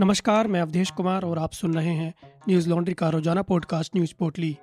नमस्कार, 0.00 0.46
मैं 0.46 0.60
अवधेश 0.60 0.90
कुमार 0.90 1.22
और 1.22 1.38
आप 1.38 1.52
सुन 1.52 1.74
रहे 1.74 1.90
हैं 1.90 2.14
न्यूज़ 2.48 2.68
लॉन्ड्री 2.68 2.94
का 2.94 3.08
रोज़ाना 3.08 3.42
पॉडकास्ट 3.42 3.96
न्यूज़ 3.96 4.14
पोर्टली। 4.18 4.56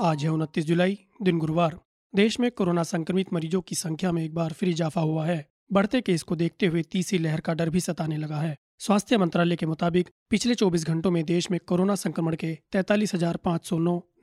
आज 0.00 0.24
है 0.24 0.28
उनतीस 0.28 0.66
जुलाई, 0.66 0.98
दिन 1.22 1.38
गुरुवार। 1.38 1.80
देश 2.14 2.40
में 2.40 2.50
कोरोना 2.50 2.82
संक्रमित 2.82 3.32
मरीजों 3.32 3.60
की 3.60 3.74
संख्या 3.74 4.12
में 4.12 4.24
एक 4.24 4.34
बार 4.34 4.52
फिर 4.52 4.68
इजाफा 4.68 5.00
हुआ 5.00 5.26
है। 5.26 5.48
बढ़ते 5.72 6.00
केस 6.00 6.22
को 6.22 6.36
देखते 6.36 6.66
हुए 6.66 6.82
तीसरी 6.82 7.18
लहर 7.18 7.40
का 7.40 7.54
डर 7.54 7.70
भी 7.70 7.80
सताने 7.80 8.16
लगा 8.16 8.36
है। 8.36 8.56
स्वास्थ्य 8.78 9.18
मंत्रालय 9.18 9.56
के 9.56 9.66
मुताबिक, 9.66 10.10
पिछले 10.30 10.54
24 10.54 10.86
घंटों 10.86 11.10
में 11.10 11.24
देश 11.24 11.50
में 11.50 11.60
कोरोना 11.66 11.94
संक्रमण 11.94 12.36
के 12.36 12.58
तैतालीस 12.72 13.12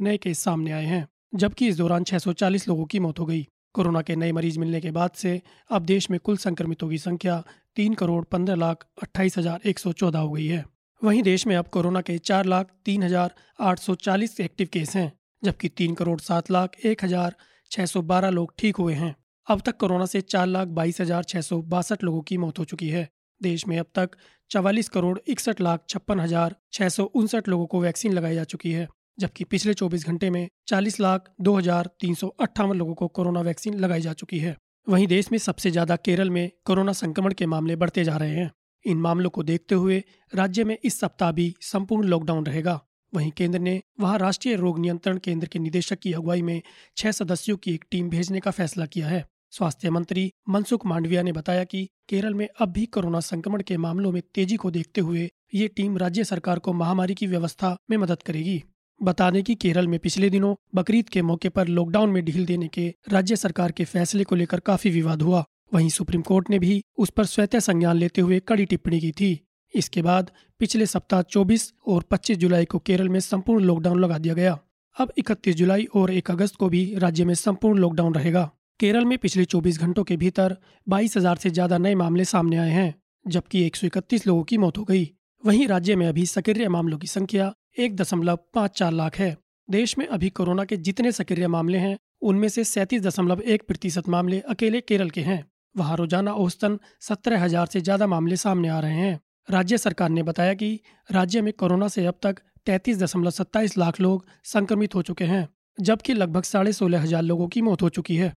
नए 0.02 0.18
केस 0.18 0.40
सामने 0.40 0.72
आए 0.72 0.86
हैं, 0.86 1.08
जबकि 1.36 1.68
इस 1.68 1.78
दौरान 1.78 2.04
640 2.04 2.68
लोगों 2.68 2.86
की 2.86 3.00
मौत 3.00 3.20
हो 3.20 3.26
गई। 3.26 3.48
कोरोना 3.76 4.02
के 4.02 4.16
नए 4.16 4.32
मरीज़ 4.32 4.60
मिलने 4.60 4.82
के 4.82 4.92
बाद 4.92 5.12
से 5.16 5.42
अब 5.70 5.86
देश 5.86 6.10
में 6.12 6.20
कुल 6.20 6.38
संक्रमितों 6.40 6.90
की 6.90 6.98
संख्या 7.00 7.44
तीन 7.76 7.94
करोड़ 7.94 8.24
पंद्रह 8.26 8.56
लाख 8.58 8.86
अट्ठाईस 9.04 9.38
हज़ार 9.38 9.62
एक 9.66 9.80
सौ 9.80 9.92
चौदह 9.94 10.20
हो 10.20 10.32
गई 10.32 10.48
है। 10.48 10.64
वहीं 11.02 11.24
देश 11.24 11.46
में 11.48 11.56
अब 11.56 11.68
कोरोना 11.68 12.02
के 12.02 12.18
चार 12.20 12.46
लाख 12.46 12.70
तीन 12.86 13.04
हज़ार 13.04 13.34
आठ 13.62 13.80
सौ 13.80 13.96
चालीस 13.98 14.40
एक्टिव 14.42 14.68
केस 14.74 14.96
हैं, 14.96 15.12
जबकि 15.44 15.70
तीन 15.72 15.96
करोड़ 15.96 16.20
सात 16.22 16.52
लाख 16.52 16.76
एक 16.86 17.04
हज़ार 17.04 17.36
छह 17.72 17.86
सौ 17.86 18.02
बारह 18.04 18.30
लोग 18.32 18.54
ठीक 18.60 18.76
हुए 18.76 18.94
हैं। 18.96 19.16
अब 19.48 19.62
तक 19.66 19.78
कोरोना 19.78 20.06
से 20.06 20.22
चार 20.24 20.48
लाख 20.48 20.68
बाईस 20.70 21.02
हज़ार 21.02 21.24
छह 21.26 21.42
सौ 21.42 21.62
बासठ 21.70 22.04
लोगों 22.04 22.22
की 22.22 22.38
मौत 22.38 22.60
हो 22.60 22.66
चुकी 22.66 22.90
है। 22.90 23.08
देश 23.42 23.68
में 23.68 23.78
अब 23.80 23.86
तक 23.96 24.16
चवालीस 24.52 24.90
करोड़ 24.90 25.18
इकसठ 25.28 25.62
लाख 25.62 25.84
छप्पन 25.90 26.20
हज़ार 26.20 26.56
छह 26.74 26.90
सौ 26.90 27.04
उनसठ 27.16 27.48
लोगों 27.48 27.66
को 27.66 27.82
वैक्सीन 27.82 28.14
लगाई 28.14 28.36
जा 28.36 28.44
चुकी 28.46 28.72
है। 28.72 28.88
जबकि 29.18 29.44
पिछले 29.44 29.74
24 29.74 30.06
घंटे 30.08 30.30
में 30.30 30.48
40 30.68 31.00
लाख 31.00 31.32
दो 31.42 31.56
हज़ार 31.56 31.90
तीन 32.02 32.16
सौ 32.16 32.28
अट्ठावन 32.28 32.78
लोगों 32.78 32.94
को 32.94 33.08
कोरोना 33.10 33.42
वैक्सीन 33.42 33.80
लगाई 33.80 34.02
जा 34.02 34.14
चुकी 34.14 34.40
है। 34.40 34.56
वहीं 34.88 35.08
देश 35.08 35.32
में 35.32 35.38
सबसे 35.40 35.72
ज़्यादा 35.72 35.96
केरल 35.96 36.30
में 36.30 36.50
कोरोना 36.66 36.94
संक्रमण 36.94 37.34
के 37.34 37.46
मामले 37.46 37.76
बढ़ते 37.76 38.04
जा 38.04 38.18
रहे 38.18 38.36
हैं। 38.36 38.52
इन 38.86 38.98
मामलों 38.98 39.30
को 39.30 39.44
देखते 39.44 39.76
हुए 39.76 40.04
राज्य 40.34 40.64
में 40.64 40.78
इस 40.84 41.00
सप्ताह 41.00 41.32
भी 41.32 41.54
संपूर्ण 41.62 42.08
लॉकडाउन 42.08 42.46
रहेगा। 42.46 42.80
वहीं 43.14 43.32
केंद्र 43.32 43.60
ने 43.60 43.82
वहाँ 44.00 44.18
राष्ट्रीय 44.20 44.56
रोग 44.56 44.80
नियंत्रण 44.80 45.18
केंद्र 45.18 45.48
के 45.48 45.60
निदेशक 45.60 46.00
की 46.00 46.14
अगुवाई 46.14 46.42
में 46.42 46.62
छह 46.98 47.12
सदस्यों 47.12 47.58
की 47.58 47.74
एक 47.74 47.86
टीम 47.92 48.10
भेजने 48.10 48.40
का 48.40 48.52
फैसला 48.52 48.86
किया 48.86 49.08
है। 49.08 49.26
स्वास्थ्य 49.52 49.90
मंत्री 49.90 50.32
मनसुख 50.50 50.86
मांडविया 50.86 51.22
ने 51.22 51.32
बताया 51.32 51.64
कि 51.64 51.88
केरल 52.10 52.34
में 52.34 52.48
अब 52.62 52.70
भी 52.70 52.86
कोरोना 52.86 53.20
संक्रमण 53.20 53.62
के 53.62 53.78
मामलों 53.78 54.12
में 54.12 54.22
तेज़ी 54.36 54.56
को 54.56 54.72
देखते 54.72 55.02
हुए 55.02 55.30
ये 55.54 55.68
टीम 55.68 55.98
राज्य 55.98 56.24
सरकार 56.24 56.60
को 56.60 56.74
महामारी 56.74 57.16
की 57.16 57.28
व्यवस्था 57.28 57.76
में 57.90 57.98
मदद 57.98 58.24
करेगी। 58.24 58.62
बता 59.04 59.30
दें 59.32 59.42
कि 59.44 59.56
केरल 59.56 59.88
में 59.88 60.00
पिछले 60.00 60.30
दिनों 60.30 60.54
बकरीद 60.76 61.10
के 61.10 61.22
मौके 61.22 61.50
पर 61.50 61.68
लॉकडाउन 61.70 62.10
में 62.10 62.24
ढील 62.26 62.46
देने 62.46 62.68
के 62.68 62.94
राज्य 63.10 63.36
सरकार 63.36 63.72
के 63.72 63.86
फैसले 63.86 64.24
को 64.24 64.36
लेकर 64.36 64.60
काफ़ी 64.60 64.90
विवाद 64.90 65.22
हुआ। 65.22 65.44
वहीं 65.74 65.90
सुप्रीम 65.90 66.22
कोर्ट 66.22 66.50
ने 66.50 66.60
भी 66.60 66.82
उस 66.98 67.10
पर 67.10 67.26
स्वतः 67.26 67.60
संज्ञान 67.60 67.98
लेते 67.98 68.22
हुए 68.22 68.40
कड़ी 68.40 68.66
टिप्पणी 68.66 69.00
की 69.00 69.12
थी। 69.12 69.40
इसके 69.74 70.02
बाद 70.02 70.32
पिछले 70.60 70.86
सप्ताह 70.86 71.22
24 71.22 71.72
और 71.88 72.04
25 72.12 72.38
जुलाई 72.38 72.66
को 72.66 72.80
केरल 72.80 73.10
में 73.10 73.20
संपूर्ण 73.20 73.64
लॉकडाउन 73.64 74.00
लगा 74.00 74.18
दिया 74.18 74.34
गया। 74.34 74.58
अब 74.98 75.14
31 75.18 75.56
जुलाई 75.56 75.86
और 75.96 76.12
1 76.12 76.32
अगस्त 76.32 76.56
को 76.56 76.70
भी 76.70 76.84
राज्य 76.98 77.26
में 77.26 77.34
संपूर्ण 77.36 77.80
लॉकडाउन 77.80 78.14
रहेगा। 78.16 78.50
केरल 78.80 79.06
में 79.06 79.18
पिछले 79.18 79.46
24 79.46 79.80
घंटों 79.80 80.04
के 80.04 80.18
भीतर 80.18 80.56
बाईस 80.88 81.18
हज़ार 81.18 81.38
से 81.38 81.50
ज़्यादा 81.50 81.78
नए 81.78 81.96
मामले 81.96 82.26
सामने 82.26 82.58
आए 82.58 82.70
हैं, 82.70 82.94
जबकि 83.26 83.66
एक 83.66 83.76
सौ 83.76 83.88
इकतीस 83.88 84.28
लोगों 84.28 84.44
की 84.44 84.58
मौत 84.58 84.78
हो 84.78 84.84
गई। 84.84 85.10
वहीं 85.44 85.68
राज्य 85.68 85.96
में 85.96 86.08
अभी 86.08 86.26
सक्रिय 86.26 86.68
मामलों 86.70 86.98
की 86.98 87.08
संख्या 87.08 87.54
एक 87.78 87.96
दशमलव 87.96 88.40
पाँच 88.54 88.72
चार 88.72 88.92
लाख 88.92 89.16
है। 89.16 89.36
देश 89.68 89.98
में 89.98 90.06
अभी 90.08 90.30
कोरोना 90.30 90.64
के 90.66 90.78
जितने 90.78 91.12
सक्रिय 91.12 91.48
मामले 91.48 91.78
हैं, 91.78 91.98
उनमें 92.22 92.48
से 92.50 92.64
सैंतीस 92.64 93.02
दशमलव 93.02 93.42
एक 93.42 93.64
प्रतिशत 93.68 94.10
मामले 94.10 94.40
अकेले 94.50 94.82
केरल 94.82 95.10
के 95.10 95.22
हैं। 95.22 95.44
वहाँ 95.76 95.96
रोज़ाना 95.98 96.34
औसतन 96.34 96.78
सत्रह 97.02 97.44
हज़ार 97.44 97.66
से 97.66 97.82
ज़्यादा 97.82 98.08
मामले 98.08 98.36
सामने 98.36 98.70
आ 98.70 98.80
रहे 98.80 98.94
हैं। 98.94 99.20
राज्य 99.50 99.78
सरकार 99.78 100.10
ने 100.10 100.24
बताया 100.24 100.54
कि 100.54 100.80
राज्य 101.10 101.42
में 101.42 101.52
कोरोना 101.54 101.88
से 101.88 102.06
अब 102.06 102.20
तक 102.24 102.42
तैतीस 102.66 102.98
दशमलव 102.98 103.32
सत्ताईस 103.32 103.78
लाख 103.78 104.00
लोग 104.02 104.26
संक्रमित 104.46 104.96
हो 104.96 105.02
चुके 105.02 105.26
हैं, 105.26 105.48
जबकि 105.78 106.14
लगभग 106.14 106.44
साढ़े 106.44 106.74
सोलह 106.74 107.02
हज़ार 107.02 107.22
लोगों 107.22 107.48
की 107.48 107.62
मौत 107.62 107.82
हो 107.82 107.90
चुकी 107.90 108.16
है। 108.16 108.34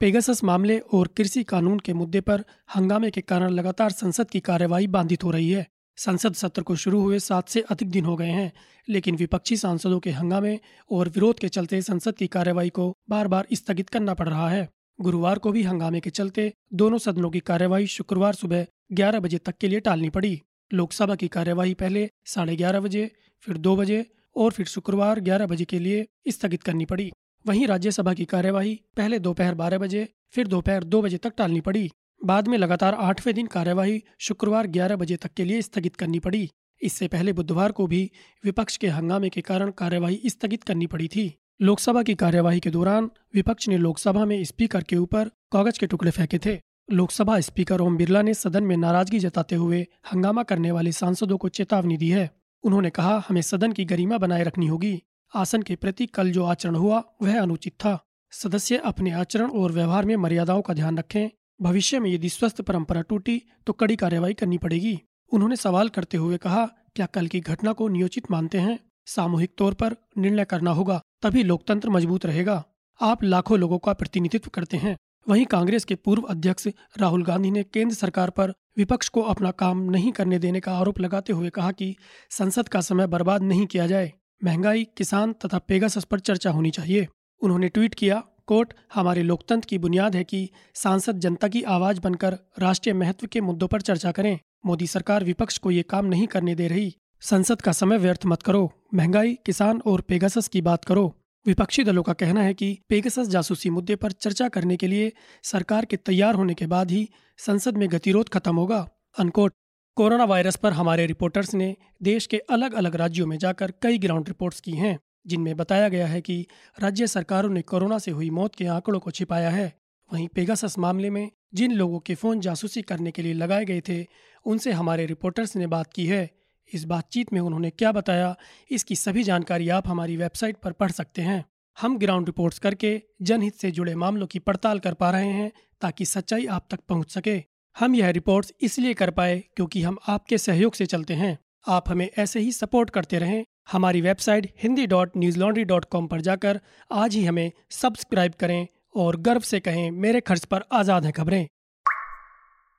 पेगासस 0.00 0.44
मामले 0.44 0.78
और 0.78 1.08
कृषि 1.16 1.42
कानून 1.44 1.78
के 1.78 1.92
मुद्दे 1.92 2.20
पर 2.20 2.44
हंगामे 2.74 3.10
के 3.10 3.20
कारण 3.20 3.50
लगातार 3.50 3.90
संसद 3.92 4.30
की 4.30 4.40
कार्यवाही 4.40 4.86
बाधित 4.88 5.24
हो 5.24 5.30
रही 5.30 5.50
है। 5.50 5.66
संसद 5.96 6.34
सत्र 6.34 6.62
को 6.62 6.76
शुरू 6.76 7.00
हुए 7.00 7.18
सात 7.18 7.48
से 7.48 7.60
अधिक 7.60 7.90
दिन 7.90 8.04
हो 8.04 8.16
गए 8.16 8.28
हैं, 8.28 8.52
लेकिन 8.88 9.16
विपक्षी 9.16 9.56
सांसदों 9.56 10.00
के 10.00 10.10
हंगामे 10.10 10.58
और 10.90 11.08
विरोध 11.08 11.38
के 11.38 11.48
चलते 11.48 11.82
संसद 11.82 12.16
की 12.16 12.26
कार्यवाही 12.26 12.70
को 12.70 12.96
बार 13.10 13.28
बार 13.28 13.46
स्थगित 13.52 13.88
करना 13.88 14.14
पड़ 14.14 14.28
रहा 14.28 14.48
है। 14.50 14.68
गुरुवार 15.00 15.38
को 15.38 15.52
भी 15.52 15.62
हंगामे 15.62 16.00
के 16.00 16.10
चलते 16.10 16.52
दोनों 16.72 16.98
सदनों 16.98 17.30
की 17.30 17.40
कार्यवाही 17.40 17.86
शुक्रवार 17.86 18.34
सुबह 18.34 18.66
ग्यारह 18.92 19.20
बजे 19.20 19.38
तक 19.38 19.54
के 19.60 19.68
लिए 19.68 19.80
टालनी 19.80 20.10
पड़ी। 20.10 20.40
लोकसभा 20.72 21.14
की 21.14 21.28
कार्यवाही 21.28 21.74
पहले 21.74 22.10
साढ़े 22.26 22.56
ग्यारह 22.56 22.80
बजे, 22.80 23.10
फिर 23.40 23.56
दो 23.56 23.76
बजे 23.76 24.06
और 24.36 24.52
फिर 24.52 24.66
शुक्रवार 24.66 25.20
ग्यारह 25.20 25.46
बजे 25.46 25.64
के 25.64 25.78
लिए 25.78 26.06
स्थगित 26.28 26.62
करनी 26.62 26.84
पड़ी। 26.84 27.12
वहीं 27.46 27.66
राज्यसभा 27.66 28.14
की 28.14 28.24
कार्यवाही 28.24 28.80
पहले 28.96 29.18
दोपहर 29.18 29.54
बारह 29.54 29.78
बजे, 29.78 30.08
फिर 30.30 30.46
दोपहर 30.46 30.84
दो 30.84 31.02
बजे 31.02 31.16
तक 31.16 31.32
टालनी 31.38 31.60
पड़ी। 31.60 31.90
बाद 32.24 32.48
में 32.48 32.58
लगातार 32.58 32.94
आठवें 32.94 33.34
दिन 33.34 33.46
कार्यवाही 33.46 34.02
शुक्रवार 34.18 34.66
ग्यारह 34.66 34.96
बजे 34.96 35.16
तक 35.16 35.32
के 35.32 35.44
लिए 35.44 35.62
स्थगित 35.62 35.96
करनी 35.96 36.18
पड़ी। 36.18 36.50
इससे 36.82 37.08
पहले 37.08 37.32
बुधवार 37.32 37.72
को 37.72 37.86
भी 37.86 38.10
विपक्ष 38.44 38.76
के 38.76 38.88
हंगामे 38.88 39.28
के 39.28 39.40
कारण 39.40 39.70
कार्यवाही 39.70 40.22
स्थगित 40.26 40.62
करनी 40.62 40.86
पड़ी 40.86 41.08
थी। 41.08 41.34
लोकसभा 41.62 42.02
की 42.02 42.14
कार्यवाही 42.14 42.60
के 42.60 42.70
दौरान 42.70 43.10
विपक्ष 43.34 43.68
ने 43.68 43.76
लोकसभा 43.76 44.24
में 44.24 44.44
स्पीकर 44.44 44.82
के 44.82 44.96
ऊपर 44.96 45.30
कागज़ 45.52 45.78
के 45.78 45.86
टुकड़े 45.86 46.10
फेंके 46.10 46.38
थे। 46.38 46.60
लोकसभा 46.92 47.40
स्पीकर 47.40 47.80
ओम 47.80 47.96
बिरला 47.96 48.22
ने 48.22 48.34
सदन 48.34 48.64
में 48.64 48.76
नाराज़गी 48.76 49.18
जताते 49.18 49.56
हुए 49.56 49.86
हंगामा 50.12 50.42
करने 50.42 50.70
वाले 50.70 50.92
सांसदों 50.92 51.38
को 51.38 51.48
चेतावनी 51.48 51.96
दी 51.96 52.10
है। 52.10 52.30
उन्होंने 52.62 52.90
कहा, 52.90 53.24
हमें 53.28 53.42
सदन 53.42 53.72
की 53.72 53.84
गरिमा 53.84 54.18
बनाए 54.18 54.42
रखनी 54.42 54.66
होगी। 54.66 55.02
आसन 55.34 55.62
के 55.62 55.76
प्रति 55.76 56.06
कल 56.06 56.32
जो 56.32 56.44
आचरण 56.44 56.74
हुआ, 56.74 57.02
वह 57.22 57.42
अनुचित 57.42 57.72
था। 57.72 58.04
सदस्य 58.30 58.76
अपने 58.76 59.10
आचरण 59.10 59.50
और 59.50 59.72
व्यवहार 59.72 60.04
में 60.04 60.16
मर्यादाओं 60.16 60.62
का 60.62 60.74
ध्यान 60.74 60.98
रखें। 60.98 61.30
भविष्य 61.60 61.98
में 61.98 62.10
यदि 62.10 62.28
स्वस्थ 62.28 62.60
परंपरा 62.60 63.00
टूटी 63.00 63.42
तो 63.66 63.72
कड़ी 63.72 63.96
कार्यवाही 63.96 64.34
करनी 64.34 64.58
पड़ेगी। 64.58 65.00
उन्होंने 65.32 65.56
सवाल 65.56 65.88
करते 65.88 66.16
हुए 66.16 66.36
कहा, 66.36 66.66
क्या 66.96 67.06
कल 67.06 67.26
की 67.26 67.40
घटना 67.40 67.72
को 67.72 67.88
नियोजित 67.88 68.30
मानते 68.30 68.58
हैं? 68.58 68.78
सामूहिक 69.06 69.54
तौर 69.58 69.74
पर 69.74 69.96
निर्णय 70.18 70.44
करना 70.44 70.70
होगा, 70.70 71.00
तभी 71.22 71.42
लोकतंत्र 71.42 71.90
मज़बूत 71.90 72.26
रहेगा। 72.26 72.64
आप 73.00 73.24
लाखों 73.24 73.58
लोगों 73.58 73.78
का 73.78 73.92
प्रतिनिधित्व 73.92 74.50
करते 74.54 74.76
हैं। 74.76 74.96
वहीं 75.28 75.46
कांग्रेस 75.46 75.84
के 75.84 75.94
पूर्व 75.94 76.22
अध्यक्ष 76.22 76.68
राहुल 76.98 77.24
गांधी 77.24 77.50
ने 77.50 77.62
केंद्र 77.62 77.94
सरकार 77.94 78.30
पर 78.30 78.52
विपक्ष 78.76 79.08
को 79.08 79.22
अपना 79.22 79.50
काम 79.50 79.80
नहीं 79.90 80.12
करने 80.12 80.38
देने 80.38 80.60
का 80.60 80.72
आरोप 80.72 81.00
लगाते 81.00 81.32
हुए 81.32 81.50
कहा 81.50 81.72
कि 81.72 81.94
संसद 82.30 82.68
का 82.68 82.80
समय 82.80 83.06
बर्बाद 83.06 83.42
नहीं 83.42 83.66
किया 83.66 83.86
जाए। 83.86 84.12
महँगाई, 84.44 84.84
किसान 84.96 85.32
तथा 85.32 85.58
पेगासस 85.58 86.04
पर 86.04 86.20
चर्चा 86.20 86.50
होनी 86.50 86.70
चाहिए। 86.70 87.06
उन्होंने 87.42 87.68
ट्वीट 87.68 87.94
किया 87.94 88.22
कोर्ट 88.46 88.74
हमारे 88.94 89.22
लोकतंत्र 89.22 89.66
की 89.66 89.78
बुनियाद 89.78 90.16
है 90.16 90.24
कि 90.24 90.50
सांसद 90.74 91.18
जनता 91.18 91.48
की 91.48 91.62
आवाज़ 91.62 92.00
बनकर 92.00 92.38
राष्ट्रीय 92.58 92.94
महत्व 92.94 93.26
के 93.26 93.40
मुद्दों 93.40 93.68
पर 93.68 93.80
चर्चा 93.80 94.12
करें। 94.12 94.38
मोदी 94.66 94.86
सरकार 94.86 95.24
विपक्ष 95.24 95.58
को 95.58 95.70
ये 95.70 95.82
काम 95.82 96.06
नहीं 96.06 96.26
करने 96.26 96.54
दे 96.54 96.68
रही। 96.68 96.94
संसद 97.20 97.60
का 97.60 97.72
समय 97.72 97.98
व्यर्थ 97.98 98.20
मत 98.26 98.42
करो। 98.42 98.72
महँगाई, 98.94 99.38
किसान 99.46 99.82
और 99.86 100.00
पेगासस 100.00 100.48
की 100.48 100.60
बात 100.60 100.84
करो। 100.84 101.14
विपक्षी 101.46 101.84
दलों 101.84 102.02
का 102.02 102.12
कहना 102.12 102.42
है 102.42 102.54
कि 102.54 102.78
पेगासस 102.88 103.28
जासूसी 103.28 103.70
मुद्दे 103.70 103.96
पर 103.96 104.12
चर्चा 104.12 104.48
करने 104.48 104.76
के 104.76 104.86
लिए 104.86 105.12
सरकार 105.42 105.84
के 105.84 105.96
तैयार 105.96 106.34
होने 106.34 106.54
के 106.54 106.66
बाद 106.66 106.90
ही 106.90 107.08
संसद 107.38 107.76
में 107.76 107.88
गतिरोध 107.90 108.28
खत्म 108.28 108.56
होगा। 108.56 108.88
अनकोट, 109.18 109.52
कोरोना 109.96 110.24
वायरस 110.24 110.56
पर 110.56 110.72
हमारे 110.72 111.06
रिपोर्टर्स 111.06 111.54
ने 111.54 111.76
देश 112.02 112.26
के 112.26 112.38
अलग 112.38 112.74
अलग 112.74 112.96
राज्यों 112.96 113.26
में 113.26 113.38
जाकर 113.38 113.72
कई 113.82 113.98
ग्राउंड 113.98 114.28
रिपोर्ट्स 114.28 114.60
की 114.60 114.72
हैं। 114.72 114.98
जिनमें 115.26 115.56
बताया 115.56 115.88
गया 115.88 116.06
है 116.06 116.20
कि 116.20 116.46
राज्य 116.80 117.06
सरकारों 117.06 117.50
ने 117.50 117.62
कोरोना 117.62 117.98
से 117.98 118.10
हुई 118.10 118.30
मौत 118.30 118.54
के 118.54 118.66
आंकड़ों 118.66 119.00
को 119.00 119.10
छिपाया 119.10 119.50
है। 119.50 119.72
वहीं 120.10 120.28
पेगासस 120.28 120.78
मामले 120.78 121.10
में 121.10 121.30
जिन 121.54 121.72
लोगों 121.72 121.98
के 121.98 122.14
फ़ोन 122.14 122.40
जासूसी 122.40 122.82
करने 122.82 123.10
के 123.10 123.22
लिए 123.22 123.32
लगाए 123.32 123.64
गए 123.64 123.80
थे, 123.80 124.06
उनसे 124.46 124.72
हमारे 124.72 125.06
रिपोर्टर्स 125.06 125.56
ने 125.56 125.66
बात 125.66 125.92
की 125.92 126.06
है। 126.06 126.30
इस 126.72 126.84
बातचीत 126.84 127.32
में 127.32 127.40
उन्होंने 127.40 127.70
क्या 127.70 127.92
बताया, 127.92 128.34
इसकी 128.70 128.96
सभी 128.96 129.22
जानकारी 129.24 129.68
आप 129.68 129.88
हमारी 129.88 130.16
वेबसाइट 130.16 130.56
पर 130.56 130.72
पढ़ 130.72 130.90
सकते 130.90 131.22
हैं। 131.22 131.44
हम 131.76 131.98
ग्राउंड 131.98 132.26
रिपोर्ट्स 132.26 132.58
करके 132.58 133.00
जनहित 133.22 133.54
से 133.54 133.70
जुड़े 133.70 133.94
मामलों 133.94 134.26
की 134.26 134.38
पड़ताल 134.38 134.78
कर 134.78 134.94
पा 134.94 135.10
रहे 135.10 135.28
हैं 135.28 135.50
ताकि 135.80 136.04
सच्चाई 136.04 136.46
आप 136.46 136.66
तक 136.70 136.80
पहुँच 136.88 137.10
सके। 137.10 137.42
हम 137.76 137.94
यह 137.94 138.10
रिपोर्ट्स 138.10 138.52
इसलिए 138.60 138.94
कर 138.94 139.10
पाए 139.10 139.42
क्योंकि 139.56 139.82
हम 139.82 139.98
आपके 140.08 140.38
सहयोग 140.38 140.74
से 140.74 140.86
चलते 140.86 141.14
हैं। 141.14 141.38
आप 141.68 141.88
हमें 141.88 142.08
ऐसे 142.18 142.40
ही 142.40 142.52
सपोर्ट 142.52 142.90
करते 142.90 143.18
रहें 143.18 143.44
हमारी 143.68 144.00
website 144.00 144.46
Hindi 144.62 144.86
dot 144.86 145.16
news 145.16 145.38
laundry 145.38 145.64
dot 145.64 145.84
com 145.84 146.06
पर 146.06 146.20
जाकर 146.20 146.60
आज 146.92 147.14
ही 147.14 147.24
हमें 147.24 147.50
सब्सक्राइब 147.70 148.32
करें 148.40 148.66
और 148.96 149.16
गर्व 149.16 149.40
से 149.40 149.60
कहें, 149.60 149.90
मेरे 149.90 150.20
खर्च 150.20 150.44
पर 150.44 150.64
आज़ाद 150.72 151.04
हैं 151.04 151.12
खबरें। 151.12 151.46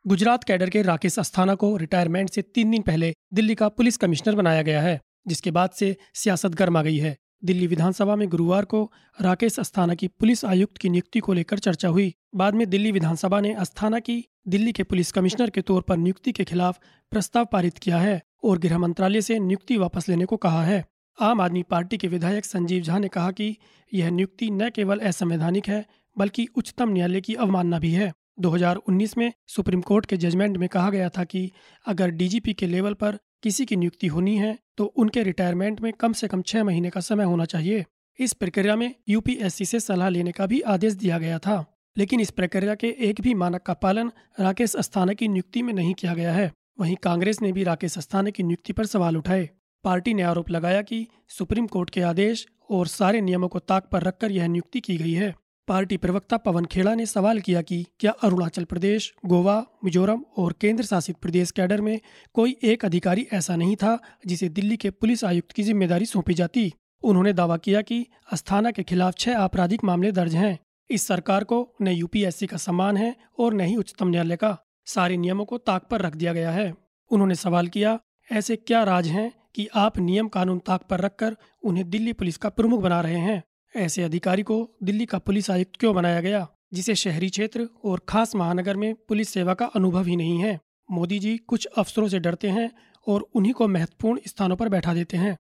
गुजरात 0.05 0.43
कैडर 0.43 0.69
के 0.69 0.81
राकेश 0.81 1.19
अस्थाना 1.19 1.55
को 1.55 1.75
रिटायरमेंट 1.77 2.29
से 2.29 2.41
तीन 2.41 2.71
दिन 2.71 2.81
पहले 2.81 3.13
दिल्ली 3.33 3.55
का 3.55 3.69
पुलिस 3.69 3.97
कमिश्नर 3.97 4.35
बनाया 4.35 4.61
गया 4.61 4.81
है, 4.81 4.99
जिसके 5.27 5.51
बाद 5.51 5.69
से 5.69 5.95
सियासत 6.13 6.55
गर्मा 6.55 6.81
गई 6.81 6.97
है। 6.97 7.15
दिल्ली 7.43 7.67
विधानसभा 7.67 8.15
में 8.15 8.29
गुरुवार 8.29 8.65
को 8.65 8.91
राकेश 9.21 9.59
अस्थाना 9.59 9.93
की 9.93 10.07
पुलिस 10.07 10.45
आयुक्त 10.45 10.77
की 10.77 10.89
नियुक्ति 10.89 11.19
को 11.19 11.33
लेकर 11.33 11.59
चर्चा 11.59 11.87
हुई। 11.87 12.13
बाद 12.35 12.53
में 12.53 12.69
दिल्ली 12.69 12.91
विधानसभा 12.91 13.39
ने 13.41 13.53
अस्थाना 13.53 13.99
की 13.99 14.25
दिल्ली 14.47 14.71
के 14.71 14.83
पुलिस 14.83 15.11
कमिश्नर 15.11 15.49
के 15.49 15.61
तौर 15.61 15.81
पर 15.81 15.97
नियुक्ति 15.97 16.31
के 16.31 16.43
खिलाफ 16.43 16.79
प्रस्ताव 17.11 17.45
पारित 17.45 17.77
किया 17.77 17.97
है 17.97 18.21
और 18.43 18.59
गृह 18.59 18.77
मंत्रालय 18.77 19.21
से 19.21 19.39
नियुक्ति 19.39 19.77
वापस 19.77 20.09
लेने 20.09 20.25
को 20.25 20.37
कहा 20.37 20.63
है। 20.63 20.85
आम 21.21 21.41
आदमी 21.41 21.63
पार्टी 21.63 21.97
के 21.97 22.07
विधायक 22.07 22.45
संजीव 22.45 22.83
झा 22.83 22.97
ने 22.97 23.07
कहा 23.07 23.31
कि 23.31 23.57
यह 23.93 24.09
नियुक्ति 24.09 24.49
न 24.51 24.69
केवल 24.69 24.99
असंवैधानिक 24.99 25.67
है, 25.67 25.85
बल्कि 26.17 26.47
उच्चतम 26.55 26.89
न्यायालय 26.89 27.21
की 27.21 27.33
अवमानना 27.33 27.79
भी 27.79 27.91
है। 27.91 28.13
2019 28.39 29.17
में 29.17 29.33
सुप्रीम 29.47 29.81
कोर्ट 29.81 30.05
के 30.05 30.17
जजमेंट 30.17 30.57
में 30.57 30.69
कहा 30.69 30.89
गया 30.89 31.09
था 31.09 31.23
कि 31.23 31.51
अगर 31.85 32.09
डीजीपी 32.09 32.53
के 32.53 32.67
लेवल 32.67 32.93
पर 32.93 33.19
किसी 33.43 33.65
की 33.65 33.75
नियुक्ति 33.75 34.07
होनी 34.07 34.35
है 34.37 34.57
तो 34.77 34.85
उनके 34.85 35.23
रिटायरमेंट 35.23 35.81
में 35.81 35.91
कम 35.93 36.13
से 36.13 36.27
कम 36.27 36.41
छह 36.41 36.63
महीने 36.63 36.89
का 36.89 36.99
समय 37.01 37.23
होना 37.23 37.45
चाहिए। 37.45 37.85
इस 38.19 38.33
प्रक्रिया 38.33 38.75
में 38.75 38.93
यूपीएससी 39.09 39.65
से 39.65 39.79
सलाह 39.79 40.09
लेने 40.09 40.31
का 40.31 40.45
भी 40.45 40.59
आदेश 40.63 40.93
दिया 40.93 41.17
गया 41.19 41.39
था, 41.39 41.65
लेकिन 41.95 42.19
इस 42.19 42.31
प्रक्रिया 42.31 42.75
के 42.75 42.95
एक 42.99 43.21
भी 43.21 43.33
मानक 43.33 43.61
का 43.61 43.73
पालन 43.75 44.11
राकेश 44.39 44.75
अस्थाना 44.75 45.13
की 45.13 45.27
नियुक्ति 45.27 45.61
में 45.61 45.73
नहीं 45.73 45.93
किया 45.93 46.13
गया 46.13 46.33
है। 46.33 46.51
वहीं 46.79 46.95
कांग्रेस 46.95 47.41
ने 47.41 47.51
भी 47.51 47.63
राकेश 47.63 47.97
अस्थाना 47.97 48.29
की 48.29 48.43
नियुक्ति 48.43 48.73
पर 48.73 48.85
सवाल 48.85 49.17
उठाए। 49.17 49.49
पार्टी 49.83 50.13
ने 50.13 50.23
आरोप 50.23 50.49
लगाया 50.49 50.81
कि 50.81 51.05
सुप्रीम 51.29 51.67
कोर्ट 51.67 51.89
के 51.89 52.01
आदेश 52.03 52.45
और 52.69 52.87
सारे 52.87 53.21
नियमों 53.21 53.47
को 53.47 53.59
ताक 53.61 53.89
पर 53.91 54.03
रखकर 54.03 54.31
यह 54.31 54.47
नियुक्ति 54.47 54.79
की 54.79 54.97
गई 54.97 55.13
है। 55.13 55.33
पार्टी 55.67 55.97
प्रवक्ता 55.97 56.37
पवन 56.37 56.65
खेड़ा 56.65 56.93
ने 56.95 57.05
सवाल 57.05 57.39
किया 57.39 57.61
कि 57.61 57.85
क्या 57.99 58.11
अरुणाचल 58.23 58.63
प्रदेश, 58.63 59.13
गोवा, 59.25 59.65
मिजोरम 59.83 60.23
और 60.37 60.53
केंद्र 60.61 60.83
शासित 60.83 61.15
प्रदेश 61.17 61.51
कैडर 61.51 61.81
में 61.81 61.99
कोई 62.35 62.55
एक 62.63 62.85
अधिकारी 62.85 63.27
ऐसा 63.33 63.55
नहीं 63.55 63.75
था 63.75 63.97
जिसे 64.27 64.49
दिल्ली 64.49 64.77
के 64.77 64.89
पुलिस 64.89 65.23
आयुक्त 65.23 65.51
की 65.51 65.63
ज़िम्मेदारी 65.63 66.05
सौंपी 66.05 66.33
जाती? 66.33 66.71
उन्होंने 67.03 67.33
दावा 67.33 67.57
किया 67.57 67.81
कि 67.81 68.05
अस्थाना 68.31 68.71
के 68.71 68.83
खिलाफ 68.83 69.15
छह 69.17 69.37
आपराधिक 69.37 69.83
मामले 69.83 70.11
दर्ज 70.11 70.35
हैं। 70.35 70.57
इस 70.89 71.07
सरकार 71.07 71.43
को 71.43 71.67
न 71.81 71.87
यूपीएससी 71.87 72.47
का 72.47 72.57
सम्मान 72.57 72.97
है 72.97 73.15
और 73.39 73.53
न 73.53 73.59
ही 73.59 73.75
उच्चतम 73.75 74.07
न्यायालय 74.07 74.35
का। 74.35 74.57
सारे 74.85 75.17
नियमों 75.17 75.45
को 75.45 75.57
ताक 75.57 75.87
पर 75.91 76.01
रख 76.01 76.15
दिया 76.15 76.33
गया 76.33 76.51
है। 76.51 76.73
उन्होंने 77.11 77.35
सवाल 77.35 77.67
किया, 77.67 77.99
ऐसे 78.29 78.55
क्या 78.55 78.83
राज 78.83 79.07
हैं 79.07 79.31
कि 79.55 79.67
आप 79.75 79.97
नियम 79.99 80.27
कानून 80.27 80.59
ताक 80.59 80.81
पर 80.81 81.01
रखकर 81.01 81.35
उन्हें 81.63 81.89
दिल्ली 81.89 82.13
पुलिस 82.13 82.37
का 82.37 82.49
प्रमुख 82.49 82.81
बना 82.81 83.01
रहे 83.01 83.19
हैं? 83.19 83.43
ऐसे 83.75 84.03
अधिकारी 84.03 84.43
को 84.43 84.57
दिल्ली 84.83 85.05
का 85.05 85.17
पुलिस 85.17 85.49
आयुक्त 85.51 85.79
क्यों 85.79 85.93
बनाया 85.95 86.21
गया, 86.21 86.47
जिसे 86.73 86.95
शहरी 86.95 87.29
क्षेत्र 87.29 87.67
और 87.85 88.01
खास 88.09 88.35
महानगर 88.35 88.77
में 88.77 88.93
पुलिस 89.07 89.29
सेवा 89.29 89.53
का 89.53 89.65
अनुभव 89.65 90.05
ही 90.05 90.15
नहीं 90.15 90.39
है? 90.39 90.59
मोदी 90.91 91.19
जी 91.19 91.37
कुछ 91.37 91.65
अफसरों 91.77 92.07
से 92.07 92.19
डरते 92.19 92.49
हैं 92.49 92.69
और 93.07 93.27
उन्हीं 93.35 93.53
को 93.53 93.67
महत्वपूर्ण 93.67 94.19
स्थानों 94.27 94.55
पर 94.55 94.69
बैठा 94.69 94.93
देते 94.93 95.17
हैं। 95.17 95.35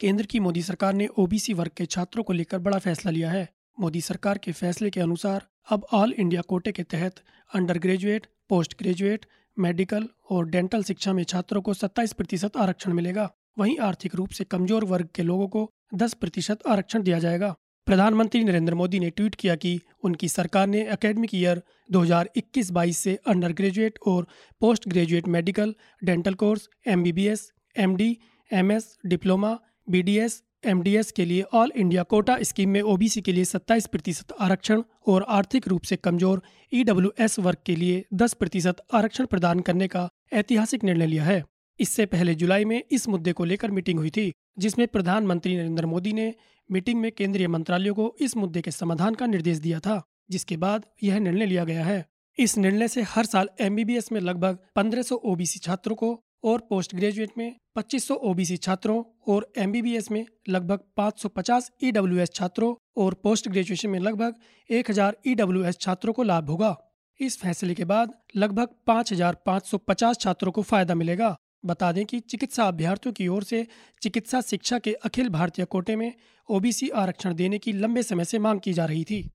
केंद्र 0.00 0.26
की 0.26 0.40
मोदी 0.40 0.62
सरकार 0.62 0.94
ने 0.94 1.06
ओबीसी 1.18 1.52
वर्ग 1.52 1.70
के 1.76 1.86
छात्रों 1.86 2.24
को 2.24 2.32
लेकर 2.32 2.58
बड़ा 2.58 2.78
फैसला 2.78 3.12
लिया 3.12 3.30
है। 3.30 3.48
मोदी 3.80 4.00
सरकार 4.00 4.38
के 4.38 4.52
फैसले 4.52 4.90
के 4.90 5.00
अनुसार 5.00 5.46
अब 5.70 5.86
ऑल 5.92 6.12
इंडिया 6.12 6.40
कोटे 6.40 6.72
के 6.72 6.82
तहत 6.82 7.22
under 7.54 7.78
graduate 7.78 8.26
post 8.48 8.78
graduate 8.78 9.26
medical 9.56 10.08
और 10.30 10.46
डेंटल 10.46 10.82
शिक्षा 10.82 11.12
में 11.12 11.22
छात्रों 11.24 11.62
को 11.62 11.74
27 11.74 12.12
प्रतिशत 12.12 12.56
आरक्षण 12.56 12.92
मिलेगा। 12.92 13.30
वहीं 13.58 13.78
आर्थिक 13.78 14.14
रूप 14.14 14.28
से 14.28 14.44
कमज़ोर 14.44 14.84
वर्ग 14.84 15.08
के 15.14 15.22
लोगों 15.22 15.48
को 15.48 15.70
10 15.92 16.14
प्रतिशत 16.14 16.66
आरक्षण 16.66 17.02
दिया 17.02 17.18
जाएगा। 17.18 17.54
प्रधानमंत्री 17.86 18.42
नरेंद्र 18.44 18.74
मोदी 18.74 18.98
ने 19.00 19.10
ट्वीट 19.10 19.34
किया 19.34 19.54
कि 19.56 19.80
उनकी 20.04 20.28
सरकार 20.28 20.66
ने 20.66 20.80
एकेडमिक 20.92 21.34
ईयर 21.34 21.62
2021-22 21.92 22.96
से 22.96 23.18
अंडर 23.26 23.52
ग्रेजुएट 23.52 23.98
और 24.06 24.26
post 24.60 24.88
graduate 24.88 25.28
medical 25.28 25.74
dental 26.02 26.34
course 26.34 26.68
MBBS, 26.86 27.50
MD, 27.76 28.16
MS, 28.50 28.96
diploma 29.06 29.58
BDS 29.90 30.42
MDS 30.64 31.10
के 31.12 31.24
लिए 31.24 31.42
ऑल 31.52 31.72
इंडिया 31.76 32.02
कोटा 32.02 32.36
स्कीम 32.42 32.70
में 32.70 32.80
ओबीसी 32.82 33.20
के 33.20 33.32
लिए 33.32 33.44
27 33.44 33.86
प्रतिशत 33.86 34.32
आरक्षण 34.40 34.82
और 35.06 35.24
आर्थिक 35.28 35.66
रूप 35.68 35.82
से 35.82 35.96
कमज़ोर 35.96 36.42
ईडब्ल्यूएस 36.72 37.38
वर्ग 37.38 37.58
के 37.66 37.76
लिए 37.76 38.04
10 38.14 38.34
प्रतिशत 38.34 38.82
आरक्षण 38.94 39.26
प्रदान 39.26 39.60
करने 39.60 39.88
का 39.88 40.08
ऐतिहासिक 40.32 40.84
निर्णय 40.84 41.06
लिया 41.06 41.24
है। 41.24 41.42
इससे 41.80 42.06
पहले 42.06 42.34
जुलाई 42.34 42.64
में 42.64 42.82
इस 42.90 43.08
मुद्दे 43.08 43.32
को 43.32 43.44
लेकर 43.44 43.70
मीटिंग 43.70 43.98
हुई 43.98 44.10
थी। 44.10 44.32
जिसमें 44.58 44.88
प्रधानमंत्री 44.88 45.56
नरेंद्र 45.56 45.86
मोदी 45.86 46.12
ने 46.12 46.34
मीटिंग 46.70 47.00
में 47.00 47.12
केंद्रीय 47.12 47.48
मंत्रालयों 47.48 47.94
को 47.94 48.16
इस 48.20 48.36
मुद्दे 48.36 48.60
के 48.60 48.70
समाधान 48.70 49.14
का 49.14 49.26
निर्देश 49.26 49.58
दिया 49.58 49.80
था, 49.80 50.02
जिसके 50.30 50.56
बाद 50.56 50.86
यह 51.02 51.18
निर्णय 51.18 51.46
लिया 51.46 51.64
गया 51.64 51.84
है। 51.84 52.04
इस 52.38 52.58
निर्णय 52.58 52.88
से 52.88 53.02
हर 53.02 53.24
साल 53.24 53.48
एमबीबीएस 53.60 54.12
में 54.12 54.20
लगभग 54.20 54.58
1500 54.76 55.14
ओबीसी 55.14 55.58
छात्रों 55.58 55.96
को 55.96 56.22
और 56.44 56.66
पोस्ट 56.70 56.94
ग्रेजुएट 56.94 57.30
में 57.38 57.56
2500 57.74 58.14
ओबीसी 58.14 58.56
छात्रों 58.56 59.02
और 59.26 59.52
एमबीबीएस 59.58 60.10
में 60.10 60.26
लगभग 60.48 60.80
550 60.96 61.70
ईडब्ल्यूएस 61.84 62.30
छात्रों 62.34 62.74
और 62.96 63.14
पोस्ट 63.14 63.48
ग्रेजुएशन 63.48 63.90
में 63.90 63.98
लगभग 63.98 64.34
1000 64.70 65.16
ईडब्ल्यूएस 65.26 65.78
छात्रों 65.78 66.12
को 66.12 66.22
लाभ 66.22 66.50
होगा। 66.50 66.76
इस 67.20 67.38
फैसले 67.38 67.74
के 67.74 67.84
बाद 67.84 68.12
लगभग 68.36 68.68
5550 68.86 70.18
छात्रों 70.20 70.52
को 70.52 70.62
फ़ायदा 70.62 70.94
मिलेगा। 70.94 71.36
बता 71.64 71.92
दें 71.92 72.04
कि 72.06 72.20
चिकित्सा 72.20 72.64
अभ्यर्थियों 72.64 73.12
की 73.12 73.28
ओर 73.28 73.44
से 73.44 73.66
चिकित्सा 74.02 74.40
शिक्षा 74.40 74.78
के 74.78 74.92
अखिल 74.94 75.28
भारतीय 75.28 75.64
कोटे 75.64 75.96
में 75.96 76.12
ओबीसी 76.48 76.88
आरक्षण 76.88 77.34
देने 77.34 77.58
की 77.58 77.72
लंबे 77.72 78.02
समय 78.02 78.24
से 78.24 78.38
मांग 78.38 78.60
की 78.60 78.72
जा 78.72 78.84
रही 78.84 79.04
थी। 79.04 79.28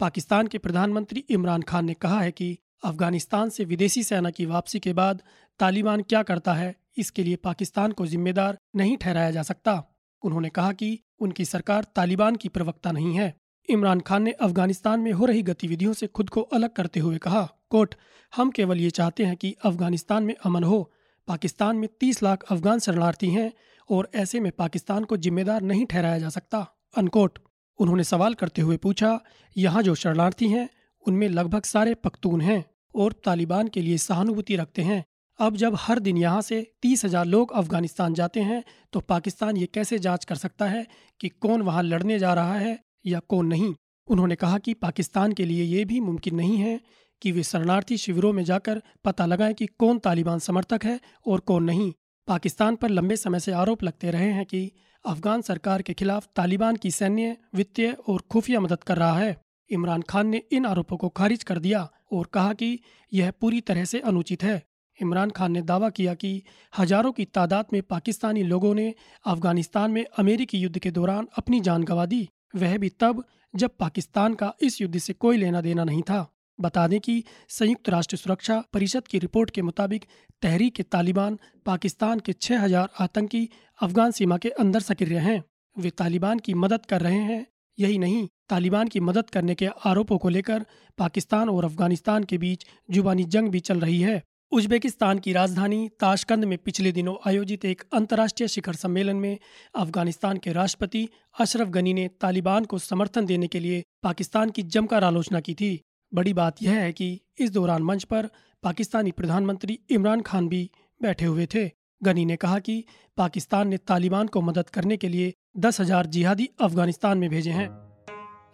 पाकिस्तान 0.00 0.46
के 0.46 0.58
प्रधानमंत्री 0.58 1.24
इमरान 1.30 1.62
खान 1.62 1.84
ने 1.84 1.94
कहा 1.94 2.20
है 2.20 2.30
कि 2.30 2.58
अफ़गानिस्तान 2.84 3.50
से 3.50 3.64
विदेशी 3.64 4.02
सेना 4.02 4.30
की 4.30 4.46
वापसी 4.46 4.78
के 4.78 4.92
बाद 4.92 5.22
तालिबान 5.60 6.02
क्या 6.02 6.22
करता 6.22 6.54
है, 6.54 6.74
इसके 6.98 7.24
लिए 7.24 7.36
पाकिस्तान 7.36 7.92
को 7.92 8.06
जिम्मेदार 8.06 8.58
नहीं 8.76 8.96
ठहराया 8.96 9.30
जा 9.30 9.42
सकता। 9.42 9.82
उन्होंने 10.22 10.48
कहा 10.48 10.72
कि 10.72 10.98
उनकी 11.20 11.44
सरकार 11.44 11.86
तालिबान 11.96 12.36
की 12.36 12.48
प्रवक्ता 12.48 12.92
नहीं 12.92 13.14
है। 13.14 13.34
इमरान 13.68 14.00
खान 14.00 14.22
ने 14.22 14.32
अफ़गानिस्तान 14.32 15.00
में 15.00 15.12
हो 15.12 15.26
रही 15.26 15.42
गतिविधियों 15.42 15.92
से 15.92 16.06
खुद 16.06 16.30
को 16.30 16.40
अलग 16.40 16.72
करते 16.72 17.00
हुए 17.00 17.18
कहा। 17.18 17.48
कोट 17.70 17.94
हम 18.32 18.50
केवल 18.50 18.78
ये 18.78 18.90
चाहते 18.90 19.24
हैं 19.24 19.36
कि 19.36 19.54
अफ़गानिस्तान 19.64 20.24
में 20.24 20.34
अमन 20.44 20.64
हो। 20.64 20.90
पाकिस्तान 21.28 21.76
में 21.76 21.88
तीस 22.00 22.22
लाख 22.22 22.44
अफगान 22.50 22.78
शरणार्थी 22.78 23.30
हैं 23.30 23.52
और 23.88 24.10
ऐसे 24.14 24.40
में 24.40 24.50
पाकिस्तान 24.52 25.04
को 25.04 25.16
जिम्मेदार 25.16 25.62
नहीं 25.62 25.84
ठहराया 25.86 26.18
जा 26.18 26.28
सकता। 26.28 26.66
अनकोट। 26.96 27.38
उन्होंने 27.78 28.04
सवाल 28.04 28.34
करते 28.34 28.62
हुए 28.62 28.76
पूछा, 28.76 29.18
यहाँ 29.56 29.82
जो 29.82 29.94
शरणार्थी 29.94 30.48
हैं, 30.48 30.68
उनमें 31.04 31.28
लगभग 31.28 31.64
सारे 31.64 31.94
पख्तून 31.94 32.40
हैं 32.40 32.64
और 32.94 33.12
तालिबान 33.24 33.68
के 33.68 33.80
लिए 33.80 33.98
सहानुभूति 33.98 34.56
रखते 34.56 34.82
हैं। 34.82 35.04
अब 35.38 35.56
जब 35.56 35.74
हर 35.78 35.98
दिन 35.98 36.16
यहाँ 36.16 36.40
से 36.42 36.60
तीस 36.82 37.04
हज़ार 37.04 37.26
लोग 37.26 37.52
अफ़गानिस्तान 37.52 38.14
जाते 38.14 38.40
हैं 38.42 38.62
तो 38.92 39.00
पाकिस्तान 39.00 39.56
ये 39.56 39.66
कैसे 39.66 39.98
जाँच 39.98 40.24
कर 40.24 40.34
सकता 40.36 40.66
है 40.66 40.86
कि 41.20 41.28
कौन 41.28 41.62
वहाँ 41.62 41.82
लड़ने 41.82 42.18
जा 42.18 42.32
रहा 42.34 42.54
है 42.54 42.78
या 43.06 43.20
कौन 43.28 43.46
नहीं? 43.46 43.74
उन्होंने 44.08 44.34
कहा 44.34 44.58
कि 44.58 44.74
पाकिस्तान 44.76 45.32
के 45.32 45.44
लिए 45.44 45.64
ये 45.64 45.84
भी 45.84 46.00
मुमकिन 46.00 46.34
नहीं 46.34 46.56
है 46.56 46.80
कि 47.22 47.32
वे 47.32 47.42
शरणार्थी 47.42 47.96
शिविरों 47.96 48.32
में 48.32 48.44
जाकर 48.44 48.82
पता 49.04 49.26
लगाएँ 49.26 49.54
कि 49.54 49.66
कौन 49.66 49.98
तालिबान 49.98 50.38
समर्थक 50.38 50.84
है 50.84 51.00
और 51.26 51.40
कौन 51.40 51.64
नहीं। 51.64 51.92
पाकिस्तान 52.28 52.76
पर 52.76 52.88
लंबे 52.88 53.16
समय 53.16 53.40
से 53.40 53.52
आरोप 53.52 53.82
लगते 53.82 54.10
रहे 54.10 54.30
हैं 54.32 54.44
कि 54.46 54.70
अफगान 55.04 55.42
सरकार 55.42 55.82
के 55.82 55.94
खिलाफ 55.94 56.28
तालिबान 56.36 56.76
की 56.76 56.90
सैन्य, 56.90 57.36
वित्तीय 57.54 57.96
और 58.08 58.22
खुफिया 58.30 58.60
मदद 58.60 58.82
कर 58.82 58.96
रहा 58.96 59.18
है। 59.18 59.36
इमरान 59.70 60.02
खान 60.02 60.26
ने 60.26 60.42
इन 60.52 60.66
आरोपों 60.66 60.96
को 60.96 61.08
खारिज 61.08 61.44
कर 61.44 61.58
दिया 61.58 61.88
और 62.12 62.26
कहा 62.26 62.52
कि 62.52 62.78
यह 63.12 63.30
पूरी 63.30 63.60
तरह 63.60 63.84
से 63.84 64.00
अनुचित 64.00 64.42
है। 64.42 64.62
इमरान 65.00 65.30
खान 65.30 65.52
ने 65.52 65.62
दावा 65.62 65.90
किया 65.90 66.14
कि 66.14 66.42
हज़ारों 66.78 67.12
की 67.12 67.24
तादाद 67.24 67.66
में 67.72 67.82
पाकिस्तानी 67.82 68.42
लोगों 68.42 68.74
ने 68.74 68.94
अफ़गानिस्तान 69.26 69.90
में 69.90 70.04
अमेरिकी 70.18 70.58
युद्ध 70.58 70.78
के 70.78 70.90
दौरान 70.90 71.28
अपनी 71.38 71.60
जान 71.60 71.84
गंवा 71.84 72.06
दी। 72.06 72.28
वह 72.56 72.76
भी 72.78 72.88
तब, 72.88 73.24
जब 73.56 73.76
पाकिस्तान 73.78 74.34
का 74.34 74.52
इस 74.60 74.80
युद्ध 74.80 74.98
से 74.98 75.12
कोई 75.12 75.36
लेना 75.36 75.60
देना 75.60 75.84
नहीं 75.84 76.02
था। 76.02 76.26
बता 76.60 76.86
दें 76.88 77.00
कि 77.00 77.22
संयुक्त 77.48 77.88
राष्ट्र 77.88 78.16
सुरक्षा 78.16 78.62
परिषद 78.72 79.06
की 79.06 79.18
रिपोर्ट 79.18 79.50
के 79.50 79.62
मुताबिक 79.62 80.04
तहरीक 80.42 80.80
तालिबान 80.82 81.38
पाकिस्तान 81.66 82.20
के 82.20 82.32
6000 82.32 82.88
आतंकी 83.00 83.48
अफगान 83.82 84.10
सीमा 84.10 84.38
के 84.38 84.48
अंदर 84.48 84.80
सक्रिय 84.80 85.18
हैं। 85.18 85.42
वे 85.76 85.90
तालिबान 85.90 86.38
की 86.38 86.54
मदद 86.54 86.86
कर 86.86 87.00
रहे 87.00 87.18
हैं, 87.18 87.46
यही 87.78 87.98
नहीं, 87.98 88.26
तालिबान 88.48 88.88
की 88.88 89.00
मदद 89.00 89.30
करने 89.30 89.54
के 89.54 89.66
आरोपों 89.86 90.18
को 90.18 90.28
लेकर 90.28 90.64
पाकिस्तान 90.98 91.48
और 91.48 91.64
अफ़गानिस्तान 91.64 92.24
के 92.24 92.38
बीच 92.38 92.66
जुबानी 92.90 93.24
जंग 93.24 93.48
भी 93.48 93.60
चल 93.60 93.80
रही 93.80 94.00
है। 94.00 94.22
उज्बेकिस्तान 94.52 95.18
की 95.18 95.32
राजधानी 95.32 95.88
ताशकंद 96.00 96.44
में 96.44 96.58
पिछले 96.58 96.92
दिनों 96.92 97.14
आयोजित 97.26 97.64
एक 97.64 97.82
अंतर्राष्ट्रीय 97.92 98.48
शिखर 98.48 98.74
सम्मेलन 98.74 99.16
में 99.16 99.38
अफ़गानिस्तान 99.76 100.38
के 100.38 100.52
राष्ट्रपति 100.52 101.08
अशरफ 101.40 101.68
गनी 101.68 101.92
ने 101.94 102.08
तालिबान 102.20 102.64
को 102.64 102.78
समर्थन 102.78 103.26
देने 103.26 103.46
के 103.46 103.60
लिए 103.60 103.82
पाकिस्तान 104.02 104.50
की 104.50 104.62
जमकर 104.62 105.04
आलोचना 105.04 105.40
की 105.40 105.54
थी। 105.54 105.80
बड़ी 106.14 106.32
बात 106.34 106.62
यह 106.62 106.72
है 106.72 106.92
कि 106.92 107.20
इस 107.38 107.50
दौरान 107.50 107.82
मंच 107.82 108.04
पर 108.04 108.28
पाकिस्तानी 108.62 109.10
प्रधानमंत्री 109.10 109.78
इमरान 109.90 110.20
खान 110.20 110.48
भी 110.48 110.70
बैठे 111.02 111.24
हुए 111.24 111.46
थे। 111.46 111.70
गनी 112.02 112.24
ने 112.24 112.36
कहा 112.36 112.58
कि 112.58 112.84
पाकिस्तान 113.16 113.68
ने 113.68 113.76
तालिबान 113.76 114.26
को 114.26 114.40
मदद 114.40 114.70
करने 114.70 114.96
के 114.96 115.08
लिए 115.08 115.34
दस 115.56 115.80
हज़ार 115.80 116.06
जिहादी 116.06 116.48
अफ़गानिस्तान 116.60 117.18
में 117.18 117.30
भेजे 117.30 117.50
हैं। 117.50 117.68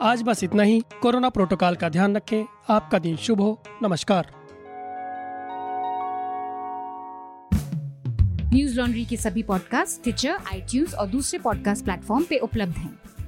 आज 0.01 0.23
बस 0.23 0.45
इतना 0.45 0.63
ही। 0.63 0.83
कोरोना 1.03 1.29
प्रोटोकॉल 1.29 1.75
का 1.75 1.89
ध्यान 1.89 2.17
रखें। 2.17 2.45
आपका 2.69 2.99
दिन 2.99 3.17
शुभ 3.17 3.41
हो। 3.41 3.63
नमस्कार। 3.83 4.27
न्यूज़ 8.55 8.77
लॉन्ड्री 8.77 9.05
के 9.05 9.17
सभी 9.17 9.43
पॉडकास्ट 9.43 10.03
ट्विटर 10.03 10.31
आई 10.31 10.85
और 10.99 11.07
दूसरे 11.07 11.39
पॉडकास्ट 11.39 11.85
प्लेटफॉर्म 11.85 12.25
पे 12.25 12.39
उपलब्ध 12.39 12.77
हैं। 12.77 13.04